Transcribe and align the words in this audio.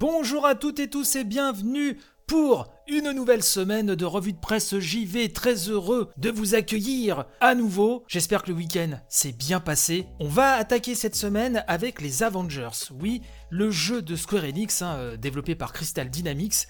Bonjour 0.00 0.46
à 0.46 0.54
toutes 0.54 0.78
et 0.78 0.88
tous 0.88 1.16
et 1.16 1.24
bienvenue 1.24 1.98
pour 2.26 2.72
une 2.88 3.12
nouvelle 3.12 3.42
semaine 3.42 3.94
de 3.94 4.04
revue 4.06 4.32
de 4.32 4.38
presse 4.38 4.78
JV. 4.78 5.30
Très 5.30 5.68
heureux 5.68 6.10
de 6.16 6.30
vous 6.30 6.54
accueillir 6.54 7.26
à 7.42 7.54
nouveau. 7.54 8.02
J'espère 8.08 8.42
que 8.42 8.48
le 8.48 8.56
week-end 8.56 8.92
s'est 9.10 9.32
bien 9.32 9.60
passé. 9.60 10.06
On 10.18 10.26
va 10.26 10.54
attaquer 10.54 10.94
cette 10.94 11.16
semaine 11.16 11.62
avec 11.66 12.00
les 12.00 12.22
Avengers. 12.22 12.88
Oui, 12.98 13.20
le 13.50 13.70
jeu 13.70 14.00
de 14.00 14.16
Square 14.16 14.44
Enix, 14.44 14.80
hein, 14.80 14.94
euh, 14.96 15.16
développé 15.18 15.54
par 15.54 15.74
Crystal 15.74 16.08
Dynamics. 16.08 16.66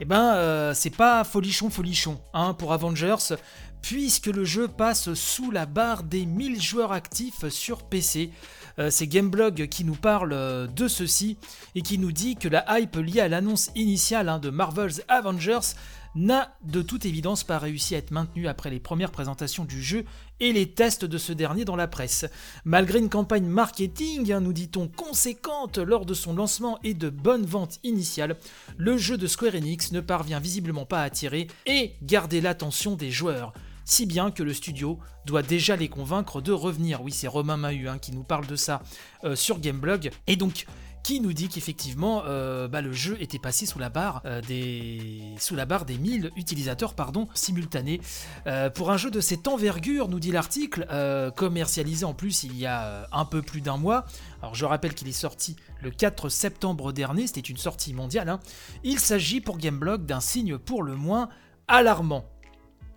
Eh 0.00 0.04
ben, 0.04 0.34
euh, 0.34 0.74
c'est 0.74 0.94
pas 0.94 1.24
folichon 1.24 1.70
folichon 1.70 2.20
hein, 2.34 2.52
pour 2.52 2.74
Avengers, 2.74 3.34
puisque 3.82 4.26
le 4.26 4.44
jeu 4.44 4.68
passe 4.68 5.14
sous 5.14 5.50
la 5.50 5.66
barre 5.66 6.02
des 6.02 6.26
1000 6.26 6.60
joueurs 6.60 6.92
actifs 6.92 7.48
sur 7.48 7.82
PC. 7.82 8.30
Euh, 8.78 8.90
c'est 8.90 9.06
Gameblog 9.06 9.68
qui 9.68 9.84
nous 9.84 9.94
parle 9.94 10.32
euh, 10.32 10.66
de 10.66 10.88
ceci 10.88 11.36
et 11.74 11.82
qui 11.82 11.98
nous 11.98 12.12
dit 12.12 12.36
que 12.36 12.48
la 12.48 12.64
hype 12.78 12.96
liée 12.96 13.20
à 13.20 13.28
l'annonce 13.28 13.70
initiale 13.74 14.28
hein, 14.28 14.38
de 14.38 14.50
Marvel's 14.50 15.02
Avengers 15.08 15.74
n'a 16.14 16.54
de 16.62 16.82
toute 16.82 17.06
évidence 17.06 17.44
pas 17.44 17.58
réussi 17.58 17.94
à 17.94 17.98
être 17.98 18.10
maintenue 18.10 18.48
après 18.48 18.70
les 18.70 18.80
premières 18.80 19.10
présentations 19.10 19.64
du 19.64 19.82
jeu 19.82 20.04
et 20.40 20.52
les 20.52 20.70
tests 20.70 21.04
de 21.04 21.18
ce 21.18 21.32
dernier 21.32 21.64
dans 21.64 21.76
la 21.76 21.88
presse. 21.88 22.26
Malgré 22.64 22.98
une 22.98 23.08
campagne 23.08 23.46
marketing, 23.46 24.32
hein, 24.32 24.40
nous 24.40 24.52
dit-on, 24.52 24.88
conséquente 24.88 25.78
lors 25.78 26.06
de 26.06 26.14
son 26.14 26.34
lancement 26.34 26.78
et 26.84 26.94
de 26.94 27.10
bonnes 27.10 27.46
ventes 27.46 27.78
initiales, 27.82 28.36
le 28.76 28.96
jeu 28.96 29.16
de 29.16 29.26
Square 29.26 29.54
Enix 29.54 29.92
ne 29.92 30.00
parvient 30.00 30.40
visiblement 30.40 30.86
pas 30.86 31.00
à 31.00 31.04
attirer 31.04 31.48
et 31.66 31.94
garder 32.02 32.40
l'attention 32.40 32.94
des 32.94 33.10
joueurs 33.10 33.52
si 33.88 34.04
bien 34.04 34.30
que 34.30 34.42
le 34.42 34.52
studio 34.52 34.98
doit 35.24 35.42
déjà 35.42 35.74
les 35.74 35.88
convaincre 35.88 36.42
de 36.42 36.52
revenir. 36.52 37.02
Oui, 37.02 37.10
c'est 37.10 37.26
Romain 37.26 37.56
Mahut 37.56 37.88
hein, 37.88 37.98
qui 37.98 38.12
nous 38.12 38.22
parle 38.22 38.46
de 38.46 38.54
ça 38.54 38.82
euh, 39.24 39.34
sur 39.34 39.60
Gameblog. 39.60 40.10
Et 40.26 40.36
donc, 40.36 40.66
qui 41.08 41.20
nous 41.20 41.32
dit 41.32 41.48
qu'effectivement 41.48 42.24
euh, 42.26 42.68
bah, 42.68 42.82
le 42.82 42.92
jeu 42.92 43.16
était 43.18 43.38
passé 43.38 43.64
sous 43.64 43.78
la 43.78 43.88
barre 43.88 44.20
euh, 44.26 44.42
des 44.42 45.22
sous 45.38 45.56
la 45.56 45.64
barre 45.64 45.86
des 45.86 45.96
1000 45.96 46.32
utilisateurs 46.36 46.94
simultanés. 47.32 48.02
Pour 48.74 48.90
un 48.90 48.98
jeu 48.98 49.10
de 49.10 49.22
cette 49.22 49.48
envergure 49.48 50.08
nous 50.08 50.20
dit 50.20 50.32
l'article 50.32 50.86
commercialisé 51.34 52.04
en 52.04 52.12
plus 52.12 52.42
il 52.42 52.58
y 52.58 52.66
a 52.66 53.08
un 53.10 53.24
peu 53.24 53.40
plus 53.40 53.62
d'un 53.62 53.78
mois. 53.78 54.04
Alors 54.42 54.54
je 54.54 54.66
rappelle 54.66 54.92
qu'il 54.92 55.08
est 55.08 55.12
sorti 55.12 55.56
le 55.80 55.90
4 55.90 56.28
septembre 56.28 56.92
dernier 56.92 57.26
c'était 57.26 57.40
une 57.40 57.56
sortie 57.56 57.94
mondiale 57.94 58.28
hein. 58.28 58.40
il 58.84 58.98
s'agit 58.98 59.40
pour 59.40 59.56
Gameblog 59.56 60.04
d'un 60.04 60.20
signe 60.20 60.58
pour 60.58 60.82
le 60.82 60.94
moins 60.94 61.30
alarmant 61.68 62.26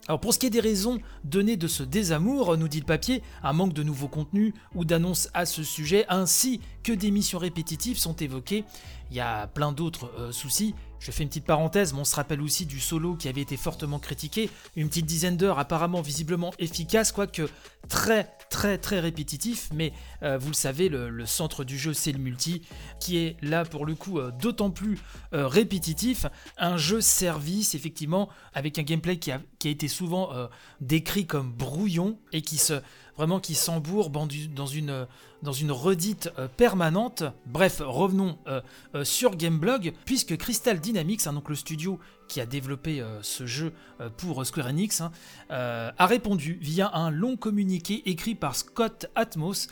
alors 0.08 0.20
pour 0.20 0.34
ce 0.34 0.40
qui 0.40 0.48
est 0.48 0.52
des 0.52 0.60
raisons 0.60 1.00
données 1.24 1.58
de 1.58 1.68
ce 1.68 1.84
désamour, 1.84 2.58
nous 2.58 2.68
dit 2.68 2.80
le 2.80 2.86
papier, 2.86 3.22
un 3.44 3.54
manque 3.54 3.74
de 3.74 3.84
nouveaux 3.84 4.08
contenus 4.08 4.54
ou 4.74 4.84
d'annonces 4.84 5.30
à 5.34 5.46
ce 5.46 5.64
sujet, 5.64 6.06
ainsi 6.10 6.60
que 6.84 6.92
des 6.92 7.12
missions 7.12 7.38
répétitives 7.38 7.98
sont 7.98 8.16
évoquées. 8.16 8.64
Il 9.12 9.18
y 9.18 9.20
a 9.20 9.48
plein 9.48 9.72
d'autres 9.72 10.12
euh, 10.18 10.32
soucis, 10.32 10.74
je 11.00 11.12
fais 11.12 11.24
une 11.24 11.30
petite 11.30 11.46
parenthèse, 11.46 11.94
mais 11.94 12.00
on 12.00 12.06
se 12.06 12.16
rappelle 12.16 12.42
aussi 12.42 12.66
du 12.66 12.80
solo 12.80 13.16
qui 13.16 13.28
avait 13.28 13.42
été 13.42 13.58
fortement 13.58 14.00
critiqué, 14.00 14.50
une 14.76 14.88
petite 14.88 15.06
dizaine 15.06 15.38
d'heures 15.38 15.60
apparemment 15.60 16.02
visiblement 16.02 16.52
efficace, 16.60 17.12
quoique 17.12 17.50
très 17.90 18.30
très 18.50 18.78
très 18.78 19.00
répétitif, 19.00 19.70
mais 19.74 19.94
euh, 20.24 20.38
vous 20.38 20.50
le 20.50 20.56
savez, 20.56 20.90
le, 20.90 21.26
centre 21.26 21.64
du 21.64 21.78
jeu 21.78 21.94
c'est 21.94 22.12
le 22.12 22.20
multi, 22.20 22.64
qui 23.00 23.18
est 23.18 23.38
là 23.42 23.66
pour 23.66 23.86
le 23.86 23.96
coup 23.96 24.20
euh, 24.20 24.32
d'autant 24.32 24.72
plus 24.72 25.00
répétitif, 25.32 26.26
un 26.58 26.78
jeu 26.78 27.02
service 27.02 27.76
effectivement 27.76 28.30
avec 28.54 28.80
un 28.80 28.84
gameplay 28.84 29.18
qui 29.18 29.32
a, 29.32 29.40
qui 29.62 29.67
a 29.67 29.72
été 29.72 29.88
souvent 29.88 30.31
décrit 30.80 31.28
comme 31.28 31.52
brouillon 31.52 32.17
et 32.34 32.42
qui 32.42 32.58
se 32.58 32.81
vraiment 33.22 33.40
qui 33.40 33.56
s'embourbe 33.56 34.18
dans 34.56 34.66
une, 34.66 35.08
dans 35.44 35.52
une 35.52 35.72
redite 35.72 36.31
euh, 36.40 36.48
permanente. 36.48 37.23
Bref, 37.45 37.81
revenons 37.86 38.38
euh, 38.47 38.62
euh, 38.96 39.03
sur 39.03 39.36
Gameblog, 39.36 39.94
puisque 40.06 40.38
Crystal 40.38 40.80
Dynamics, 40.80 41.28
hein, 41.28 41.34
donc 41.34 41.50
le 41.50 41.56
studio 41.56 42.00
qui 42.28 42.40
a 42.40 42.46
développé 42.46 43.03
ce 43.24 43.46
jeu 43.46 43.74
pour 44.16 44.46
Square 44.46 44.68
Enix, 44.68 45.02
hein, 45.02 45.12
a 45.50 46.06
répondu 46.06 46.57
via 46.62 46.90
un 46.94 47.09
long 47.09 47.36
communiqué 47.36 48.03
écrit 48.06 48.36
par 48.36 48.56
Scott 48.56 49.07
Atmos. 49.16 49.68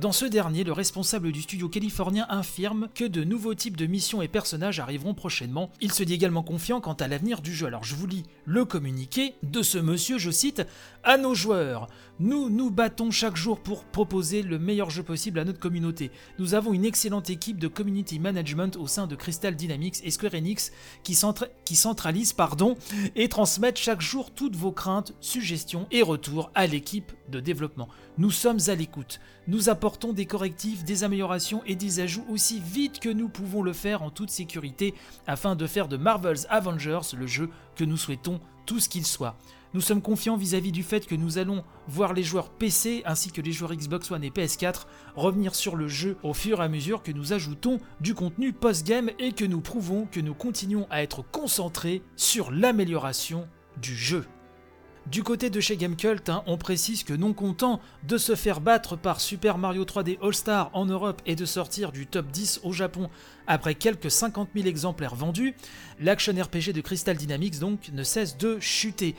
dans 0.00 0.10
ce 0.10 0.24
dernier, 0.24 0.64
le 0.64 0.72
responsable 0.72 1.30
du 1.30 1.40
studio 1.42 1.68
californien 1.68 2.26
infirme 2.28 2.88
que 2.96 3.04
de 3.04 3.22
nouveaux 3.22 3.54
types 3.54 3.76
de 3.76 3.86
missions 3.86 4.22
et 4.22 4.26
personnages 4.26 4.80
arriveront 4.80 5.14
prochainement. 5.14 5.70
Il 5.80 5.92
se 5.92 6.02
dit 6.02 6.14
également 6.14 6.42
confiant 6.42 6.80
quant 6.80 6.94
à 6.94 7.06
l'avenir 7.06 7.42
du 7.42 7.54
jeu. 7.54 7.68
Alors 7.68 7.84
je 7.84 7.94
vous 7.94 8.08
lis 8.08 8.24
le 8.44 8.64
communiqué 8.64 9.29
de 9.42 9.62
ce 9.62 9.78
monsieur, 9.78 10.18
je 10.18 10.30
cite, 10.30 10.62
à 11.02 11.16
nos 11.16 11.34
joueurs. 11.34 11.88
Nous 12.22 12.50
nous 12.50 12.70
battons 12.70 13.10
chaque 13.10 13.36
jour 13.36 13.58
pour 13.58 13.84
proposer 13.84 14.42
le 14.42 14.58
meilleur 14.58 14.90
jeu 14.90 15.02
possible 15.02 15.38
à 15.38 15.46
notre 15.46 15.58
communauté. 15.58 16.10
Nous 16.38 16.52
avons 16.52 16.74
une 16.74 16.84
excellente 16.84 17.30
équipe 17.30 17.58
de 17.58 17.66
community 17.66 18.18
management 18.18 18.76
au 18.76 18.86
sein 18.86 19.06
de 19.06 19.16
Crystal 19.16 19.56
Dynamics 19.56 20.00
et 20.04 20.10
Square 20.10 20.34
Enix 20.34 20.70
qui, 21.02 21.14
centralise 21.14 22.34
pardon, 22.34 22.76
et 23.16 23.30
transmettent 23.30 23.78
chaque 23.78 24.02
jour 24.02 24.32
toutes 24.32 24.54
vos 24.54 24.70
craintes, 24.70 25.14
suggestions 25.22 25.86
et 25.90 26.02
retours 26.02 26.50
à 26.54 26.66
l'équipe 26.66 27.10
de 27.30 27.40
développement. 27.40 27.88
Nous 28.18 28.30
sommes 28.30 28.60
à 28.66 28.74
l'écoute. 28.74 29.18
Nous 29.48 29.70
apportons 29.70 30.12
des 30.12 30.26
correctifs, 30.26 30.84
des 30.84 31.04
améliorations 31.04 31.62
et 31.64 31.74
des 31.74 32.00
ajouts 32.00 32.26
aussi 32.28 32.60
vite 32.60 33.00
que 33.00 33.08
nous 33.08 33.30
pouvons 33.30 33.62
le 33.62 33.72
faire 33.72 34.02
en 34.02 34.10
toute 34.10 34.28
sécurité 34.28 34.92
afin 35.26 35.56
de 35.56 35.66
faire 35.66 35.88
de 35.88 35.96
Marvel's 35.96 36.46
Avengers 36.50 37.16
le 37.16 37.26
jeu 37.26 37.48
que 37.76 37.84
nous 37.84 37.96
souhaitons 37.96 38.40
tous 38.66 38.88
qu'il 38.88 39.06
soit. 39.06 39.38
Nous 39.72 39.80
sommes 39.80 40.02
confiants 40.02 40.36
vis-à-vis 40.36 40.72
du 40.72 40.82
fait 40.82 41.06
que 41.06 41.14
nous 41.14 41.38
allons 41.38 41.62
voir 41.86 42.12
les 42.12 42.24
joueurs 42.24 42.50
PC 42.50 43.02
ainsi 43.04 43.30
que 43.30 43.40
les 43.40 43.52
joueurs 43.52 43.72
Xbox 43.72 44.10
One 44.10 44.24
et 44.24 44.30
PS4 44.30 44.86
revenir 45.14 45.54
sur 45.54 45.76
le 45.76 45.86
jeu 45.86 46.16
au 46.24 46.34
fur 46.34 46.60
et 46.60 46.64
à 46.64 46.68
mesure 46.68 47.04
que 47.04 47.12
nous 47.12 47.32
ajoutons 47.32 47.78
du 48.00 48.14
contenu 48.14 48.52
post-game 48.52 49.10
et 49.20 49.30
que 49.30 49.44
nous 49.44 49.60
prouvons 49.60 50.06
que 50.06 50.18
nous 50.18 50.34
continuons 50.34 50.88
à 50.90 51.04
être 51.04 51.22
concentrés 51.22 52.02
sur 52.16 52.50
l'amélioration 52.50 53.46
du 53.80 53.94
jeu. 53.94 54.26
Du 55.06 55.22
côté 55.22 55.50
de 55.50 55.60
chez 55.60 55.76
Gamecult, 55.76 56.28
hein, 56.28 56.42
on 56.46 56.58
précise 56.58 57.04
que 57.04 57.14
non 57.14 57.32
content 57.32 57.80
de 58.06 58.18
se 58.18 58.34
faire 58.34 58.60
battre 58.60 58.96
par 58.96 59.20
Super 59.20 59.56
Mario 59.56 59.84
3D 59.84 60.18
All-Star 60.20 60.70
en 60.72 60.84
Europe 60.84 61.22
et 61.26 61.36
de 61.36 61.44
sortir 61.44 61.90
du 61.90 62.06
top 62.06 62.26
10 62.26 62.60
au 62.64 62.72
Japon 62.72 63.08
après 63.46 63.76
quelques 63.76 64.10
50 64.10 64.50
000 64.54 64.66
exemplaires 64.66 65.14
vendus, 65.14 65.54
l'action 66.00 66.32
RPG 66.32 66.72
de 66.74 66.80
Crystal 66.80 67.16
Dynamics 67.16 67.60
donc 67.60 67.90
ne 67.92 68.02
cesse 68.02 68.36
de 68.36 68.58
chuter. 68.60 69.14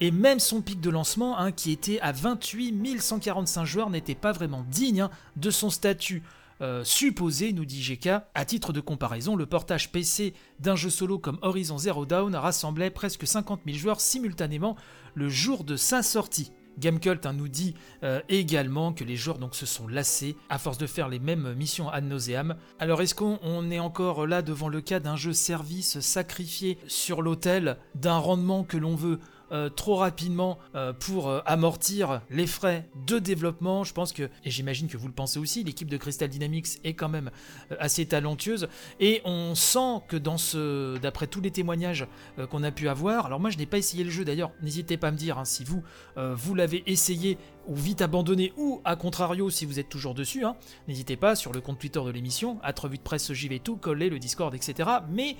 Et 0.00 0.10
même 0.10 0.40
son 0.40 0.60
pic 0.60 0.80
de 0.80 0.90
lancement, 0.90 1.38
hein, 1.38 1.52
qui 1.52 1.70
était 1.70 2.00
à 2.00 2.12
28 2.12 3.00
145 3.00 3.64
joueurs, 3.64 3.90
n'était 3.90 4.14
pas 4.14 4.32
vraiment 4.32 4.64
digne 4.68 5.02
hein, 5.02 5.10
de 5.36 5.50
son 5.50 5.70
statut. 5.70 6.22
Euh, 6.60 6.84
supposé, 6.84 7.52
nous 7.52 7.64
dit 7.64 7.82
GK. 7.82 8.08
À 8.34 8.44
titre 8.44 8.72
de 8.72 8.80
comparaison, 8.80 9.34
le 9.34 9.46
portage 9.46 9.90
PC 9.90 10.32
d'un 10.60 10.76
jeu 10.76 10.90
solo 10.90 11.18
comme 11.18 11.38
Horizon 11.42 11.76
Zero 11.76 12.06
Dawn 12.06 12.36
rassemblait 12.36 12.90
presque 12.90 13.26
50 13.26 13.62
000 13.66 13.78
joueurs 13.78 14.00
simultanément 14.00 14.76
le 15.14 15.28
jour 15.28 15.64
de 15.64 15.76
sa 15.76 16.02
sortie. 16.02 16.52
Gamecult 16.78 17.26
hein, 17.26 17.32
nous 17.32 17.48
dit 17.48 17.74
euh, 18.02 18.20
également 18.28 18.92
que 18.92 19.04
les 19.04 19.16
joueurs 19.16 19.38
donc, 19.38 19.54
se 19.54 19.66
sont 19.66 19.88
lassés 19.88 20.36
à 20.48 20.58
force 20.58 20.78
de 20.78 20.86
faire 20.86 21.08
les 21.08 21.18
mêmes 21.18 21.52
missions 21.54 21.90
ad 21.90 22.04
nauseam. 22.04 22.56
Alors 22.78 23.02
est-ce 23.02 23.14
qu'on 23.14 23.70
est 23.70 23.80
encore 23.80 24.26
là 24.26 24.40
devant 24.40 24.68
le 24.68 24.80
cas 24.80 25.00
d'un 25.00 25.16
jeu 25.16 25.32
service 25.32 26.00
sacrifié 26.00 26.78
sur 26.86 27.22
l'autel 27.22 27.76
d'un 27.94 28.18
rendement 28.18 28.64
que 28.64 28.76
l'on 28.76 28.94
veut 28.94 29.18
euh, 29.52 29.68
trop 29.68 29.96
rapidement 29.96 30.58
euh, 30.74 30.94
pour 30.94 31.28
euh, 31.28 31.40
amortir 31.44 32.22
les 32.30 32.46
frais 32.46 32.88
de 33.06 33.18
développement. 33.18 33.84
Je 33.84 33.92
pense 33.92 34.14
que, 34.14 34.22
et 34.44 34.50
j'imagine 34.50 34.88
que 34.88 34.96
vous 34.96 35.08
le 35.08 35.12
pensez 35.12 35.38
aussi, 35.38 35.62
l'équipe 35.62 35.90
de 35.90 35.98
Crystal 35.98 36.26
Dynamics 36.28 36.80
est 36.84 36.94
quand 36.94 37.10
même 37.10 37.30
assez 37.78 38.06
talentueuse. 38.06 38.68
Et 38.98 39.20
on 39.26 39.54
sent 39.54 40.00
que 40.08 40.16
dans 40.16 40.38
ce, 40.38 40.96
d'après 40.98 41.26
tous 41.26 41.42
les 41.42 41.50
témoignages 41.50 42.06
qu'on 42.50 42.62
a 42.62 42.70
pu 42.70 42.88
avoir, 42.88 43.26
alors 43.26 43.40
moi 43.40 43.50
je 43.50 43.58
n'ai 43.58 43.66
pas 43.66 43.78
essayé 43.78 44.04
le 44.04 44.10
jeu 44.10 44.24
d'ailleurs, 44.24 44.52
n'hésitez 44.62 44.96
pas 44.96 45.08
à 45.08 45.10
me 45.10 45.16
dire 45.16 45.38
hein, 45.38 45.44
si 45.44 45.64
vous, 45.64 45.82
vous 46.16 46.54
l'avez 46.54 46.82
essayé 46.86 47.36
ou 47.68 47.76
vite 47.76 48.02
abandonné, 48.02 48.52
ou 48.56 48.80
à 48.84 48.96
contrario 48.96 49.48
si 49.50 49.66
vous 49.66 49.78
êtes 49.78 49.88
toujours 49.88 50.14
dessus, 50.14 50.44
hein, 50.44 50.56
n'hésitez 50.88 51.16
pas 51.16 51.36
sur 51.36 51.52
le 51.52 51.60
compte 51.60 51.78
Twitter 51.78 52.00
de 52.04 52.10
l'émission, 52.10 52.58
à 52.62 52.72
de 52.72 52.96
presse 52.98 53.32
JV 53.32 53.60
tout, 53.60 53.76
coller 53.76 54.08
le 54.08 54.18
Discord, 54.18 54.54
etc. 54.54 54.88
Mais 55.10 55.36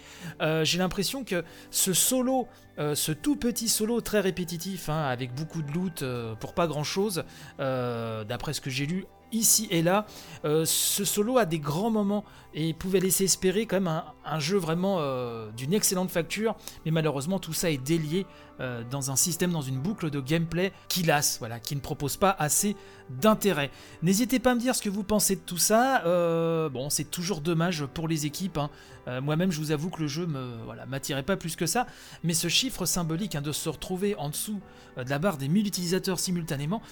j'ai 0.65 0.79
l'impression 0.79 1.25
que 1.25 1.44
ce 1.70 1.93
solo, 1.93 2.47
ce 2.79 3.12
tout 3.12 3.37
petit 3.37 3.69
solo 3.69 4.02
très 4.03 4.21
répétitif, 4.21 4.89
hein, 4.89 5.03
avec 5.05 5.35
beaucoup 5.35 5.63
de 5.63 5.73
loot 5.73 6.03
euh, 6.03 6.35
pour 6.35 6.55
pas 6.55 6.67
grand 6.67 6.85
chose, 6.85 7.25
d'après 7.59 8.53
ce 8.53 8.61
que 8.61 8.71
j'ai 8.71 8.87
lu, 8.87 9.07
ici 9.32 9.67
et 9.70 9.82
là. 9.82 10.06
Euh, 10.44 10.64
ce 10.64 11.05
solo 11.05 11.38
a 11.38 11.44
des 11.44 11.58
grands 11.58 11.90
moments 11.90 12.25
et 12.55 12.75
pouvait 12.75 13.00
laisser 13.00 13.25
espérer 13.25 13.67
quand 13.67 13.81
même 13.81 14.02
un, 14.25 14.40
jeu 14.40 14.58
vraiment 14.58 14.99
euh, 15.00 15.50
d'une 15.52 15.73
excellente 15.73 16.11
facture, 16.11 16.56
mais 16.84 16.90
malheureusement 16.90 17.38
tout 17.38 17.52
ça 17.52 17.70
est 17.70 17.79
délié 17.79 18.26
euh, 18.61 18.82
dans 18.90 19.11
un 19.11 19.17
système, 19.17 19.52
dans 19.52 19.62
une 19.62 19.79
boucle 19.79 20.11
de 20.11 20.20
gameplay 20.20 20.73
qui 20.88 21.02
lasse, 21.02 21.38
voilà, 21.38 21.61
qui 21.61 21.75
ne 21.76 21.81
propose 21.81 22.17
pas 22.17 22.34
assez 22.38 22.76
d'intérêt. 23.08 23.70
N'hésitez 24.02 24.38
pas 24.38 24.52
à 24.52 24.55
me 24.55 24.61
dire 24.61 24.75
ce 24.75 24.82
que 24.82 24.90
vous 24.90 25.05
pensez 25.05 25.37
de 25.37 25.40
tout 25.40 25.58
ça. 25.58 26.02
bon, 26.69 26.90
c'est 26.90 27.11
toujours 27.11 27.40
dommage 27.40 27.87
pour 27.87 28.08
les 28.08 28.26
équipes. 28.26 28.58
Hein. 28.58 28.70
Moi-même, 29.20 29.50
je 29.50 29.58
vous 29.58 29.70
avoue 29.70 29.90
que 29.90 30.00
le 30.00 30.08
jeu 30.08 30.26
me 30.26 30.56
voilà, 30.64 30.87
m'attirait 30.87 31.23
pas 31.23 31.37
plus 31.37 31.56
que 31.56 31.67
ça, 31.67 31.87
mais 32.23 32.34
ce 32.34 32.49
chiffre 32.49 32.87
symbolique 32.87 33.34
hein, 33.34 33.43
de 33.43 33.52
se 33.52 33.69
retrouver 33.69 34.14
en 34.17 34.29
dessous 34.29 34.61
de 34.96 35.08
la 35.08 35.19
barre 35.19 35.37
des 35.37 35.49
1000 35.49 35.67
utilisateurs 35.67 36.19
simultanément. 36.19 36.82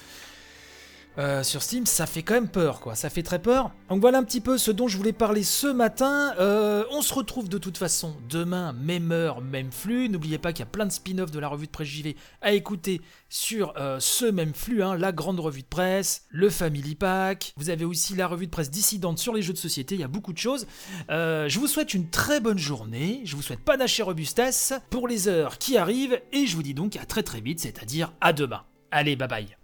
Euh, 1.19 1.43
sur 1.43 1.62
Steam, 1.62 1.87
ça 1.87 2.07
fait 2.07 2.23
quand 2.23 2.35
même 2.35 2.49
peur, 2.49 2.81
quoi. 2.81 2.95
Ça 2.95 3.11
fait 3.11 3.23
très 3.23 3.41
peur. 3.41 3.73
Donc 3.89 4.01
voilà 4.01 4.19
un 4.19 4.23
petit 4.23 4.41
peu 4.41 4.59
ce 4.59 4.71
dont 4.71 4.89
je 4.89 4.97
voulais 4.97 5.12
parler 5.12 5.43
ce 5.43 5.67
matin. 5.67 6.35
Euh, 6.39 6.85
on 6.93 7.03
se 7.03 7.12
retrouve 7.12 7.49
de 7.49 7.59
toute 7.59 7.77
façon 7.77 8.17
demain, 8.29 8.73
même 8.73 9.12
heure, 9.12 9.41
même 9.41 9.73
flux. 9.73 10.09
N'oubliez 10.09 10.39
pas 10.39 10.53
qu'il 10.53 10.61
y 10.61 10.69
a 10.69 10.71
plein 10.71 10.87
de 10.87 10.93
spin-offs 10.93 11.31
de 11.31 11.39
la 11.39 11.49
revue 11.49 11.67
de 11.67 11.73
presse 11.73 11.89
JV 11.89 12.17
à 12.41 12.53
écouter 12.53 13.01
sur 13.29 13.75
euh, 13.77 13.99
ce 14.01 14.25
même 14.25 14.55
flux, 14.55 14.83
hein, 14.83 14.97
la 14.97 15.12
grande 15.12 15.41
revue 15.41 15.62
de 15.62 15.67
presse, 15.67 16.25
le 16.31 16.49
Family 16.49 16.95
Pack. 16.95 17.53
Vous 17.57 17.71
avez 17.71 17.85
aussi 17.85 18.15
la 18.15 18.27
revue 18.27 18.47
de 18.47 18.51
presse 18.51 18.71
dissidente 18.71 19.19
sur 19.19 19.35
les 19.35 19.43
jeux 19.43 19.53
de 19.53 19.59
société. 19.59 19.97
Il 19.97 20.01
y 20.01 20.05
a 20.05 20.09
beaucoup 20.09 20.33
de 20.33 20.39
choses. 20.39 20.67
je 21.09 21.59
vous 21.59 21.67
souhaite 21.67 21.93
une 21.93 22.09
très 22.09 22.41
bonne 22.41 22.59
journée. 22.59 23.23
Je 23.25 23.37
vous 23.37 23.43
souhaite 23.43 23.61
pas 23.61 23.77
et 23.81 24.03
robustesse 24.03 24.75
pour 24.91 25.09
les 25.09 25.29
heures 25.29 25.59
qui 25.59 25.77
arrivent. 25.77 26.21
Et 26.33 26.47
je 26.47 26.55
vous 26.55 26.62
dis 26.62 26.75
donc 26.75 26.97
à 26.97 27.05
très 27.05 27.23
très 27.23 27.41
vite, 27.41 27.61
c'est-à-dire 27.61 28.12
à 28.21 28.33
demain. 28.33 28.62
Allez, 28.91 29.17
bye 29.17 29.29
bye. 29.29 29.60